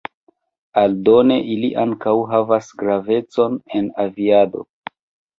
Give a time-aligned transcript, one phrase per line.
[0.83, 4.65] Aldone ili ankaŭ havas gravecon en aviado.